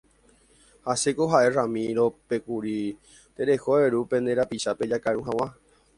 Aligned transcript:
Ha 0.87 0.95
chéko 1.01 1.27
ha'e 1.33 1.51
Ramiro-pe 1.57 2.35
kuri 2.45 2.75
tereho 3.35 3.71
eru 3.85 3.99
pe 4.09 4.15
nde 4.21 4.31
rapichápe 4.39 4.83
jakaru 4.91 5.21
hag̃ua. 5.27 5.47